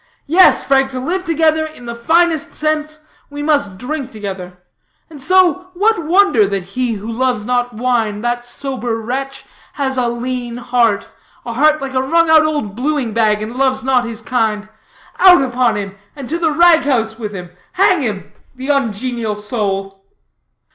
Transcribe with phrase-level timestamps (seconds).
[0.25, 4.57] Yes, Frank, to live together in the finest sense, we must drink together.
[5.11, 10.07] And so, what wonder that he who loves not wine, that sober wretch has a
[10.09, 11.09] lean heart
[11.45, 14.67] a heart like a wrung out old bluing bag, and loves not his kind?
[15.19, 20.03] Out upon him, to the rag house with him, hang him the ungenial soul!"